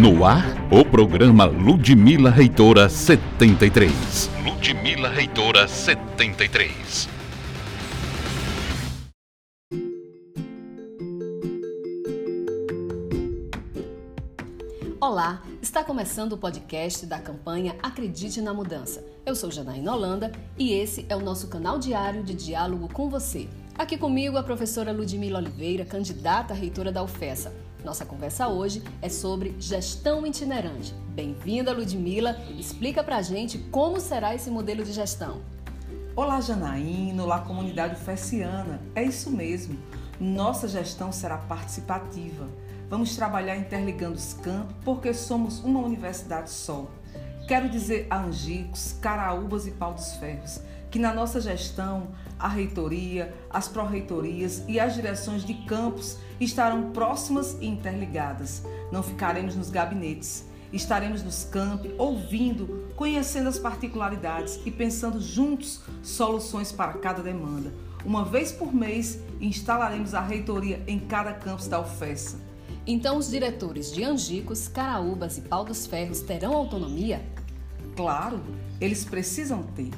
[0.00, 4.30] No ar, o programa Ludmila Reitora 73.
[4.42, 7.10] Ludmila Reitora 73.
[14.98, 19.04] Olá, está começando o podcast da campanha Acredite na Mudança.
[19.26, 23.46] Eu sou Janaína Holanda e esse é o nosso canal diário de diálogo com você.
[23.76, 27.52] Aqui comigo a professora Ludmila Oliveira, candidata a reitora da UFESA.
[27.82, 30.94] Nossa conversa hoje é sobre gestão itinerante.
[31.08, 32.36] Bem-vinda, Ludmila.
[32.58, 35.40] Explica pra gente como será esse modelo de gestão.
[36.14, 37.24] Olá, Janaína.
[37.24, 38.78] Olá, comunidade fessiana.
[38.94, 39.78] É isso mesmo.
[40.20, 42.46] Nossa gestão será participativa.
[42.90, 46.88] Vamos trabalhar interligando os campos porque somos uma universidade só.
[47.52, 50.58] Quero dizer a Angicos, Caraúbas e Pau dos Ferros
[50.90, 57.58] que na nossa gestão a reitoria, as pró-reitorias e as direções de campos estarão próximas
[57.60, 58.62] e interligadas.
[58.90, 66.72] Não ficaremos nos gabinetes, estaremos nos campos, ouvindo, conhecendo as particularidades e pensando juntos soluções
[66.72, 67.70] para cada demanda.
[68.02, 72.40] Uma vez por mês, instalaremos a reitoria em cada campus da UFESA.
[72.86, 77.22] Então, os diretores de Angicos, Caraúbas e Pau dos Ferros terão autonomia?
[77.96, 78.40] Claro,
[78.80, 79.90] eles precisam ter.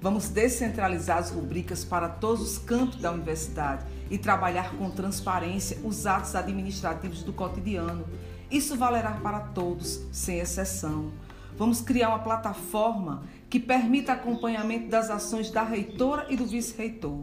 [0.00, 6.06] Vamos descentralizar as rubricas para todos os campos da universidade e trabalhar com transparência os
[6.06, 8.04] atos administrativos do cotidiano.
[8.50, 11.12] Isso valerá para todos, sem exceção.
[11.56, 17.20] Vamos criar uma plataforma que permita acompanhamento das ações da reitora e do vice-reitor.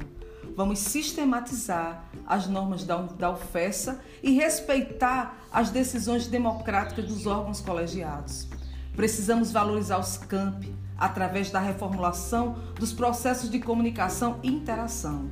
[0.55, 8.47] Vamos sistematizar as normas da, da UFESA e respeitar as decisões democráticas dos órgãos colegiados.
[8.95, 15.29] Precisamos valorizar os campi, através da reformulação dos processos de comunicação e interação.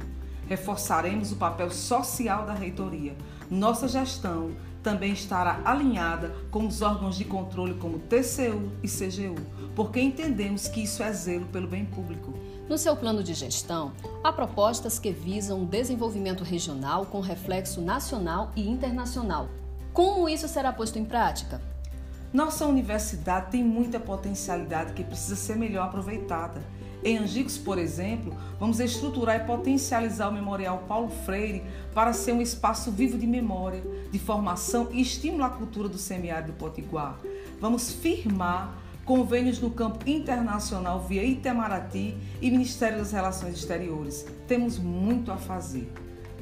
[0.48, 3.16] Reforçaremos o papel social da reitoria.
[3.50, 4.52] Nossa gestão
[4.84, 9.42] também estará alinhada com os órgãos de controle como TCU e CGU,
[9.74, 12.34] porque entendemos que isso é zelo pelo bem público.
[12.68, 18.52] No seu plano de gestão, há propostas que visam o desenvolvimento regional com reflexo nacional
[18.56, 19.48] e internacional.
[19.94, 21.62] Como isso será posto em prática?
[22.34, 26.64] Nossa universidade tem muita potencialidade que precisa ser melhor aproveitada.
[27.04, 31.62] Em Angicos, por exemplo, vamos estruturar e potencializar o Memorial Paulo Freire
[31.94, 36.54] para ser um espaço vivo de memória, de formação e estímulo à cultura do semiárido
[36.54, 37.20] potiguar.
[37.62, 44.26] Vamos firmar convênios no campo internacional via Itamaraty e Ministério das Relações Exteriores.
[44.48, 45.88] Temos muito a fazer.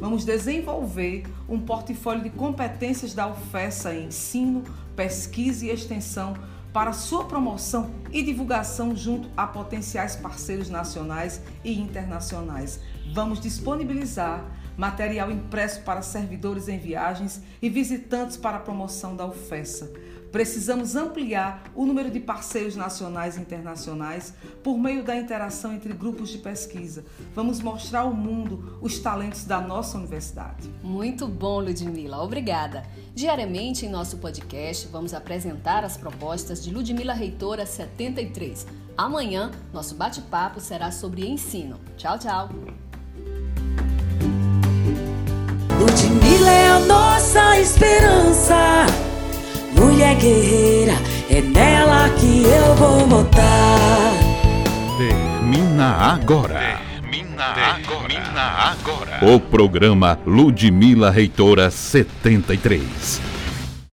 [0.02, 4.64] Vamos desenvolver um portfólio de competências da UFESA em ensino,
[4.96, 6.34] pesquisa e extensão
[6.74, 12.80] para sua promoção e divulgação junto a potenciais parceiros nacionais e internacionais.
[13.14, 14.44] Vamos disponibilizar
[14.78, 19.92] material impresso para servidores em viagens e visitantes para a promoção da UFESA
[20.32, 24.34] Precisamos ampliar o número de parceiros nacionais e internacionais
[24.64, 27.04] por meio da interação entre grupos de pesquisa.
[27.36, 30.70] Vamos mostrar ao mundo os talentos da nossa universidade.
[30.82, 32.24] Muito bom, Ludmila.
[32.24, 32.84] Obrigada.
[33.14, 38.66] Diariamente em nosso podcast vamos apresentar as propostas de Ludmila Reitora 73.
[38.98, 41.78] Amanhã, nosso bate-papo será sobre ensino.
[41.98, 42.91] Tchau, tchau.
[50.02, 50.94] Mulher guerreira,
[51.30, 54.14] é nela que eu vou botar.
[54.98, 56.80] Termina agora.
[57.02, 58.08] Termina agora.
[58.08, 59.20] Termina agora.
[59.22, 63.31] O programa Ludmila Reitora 73.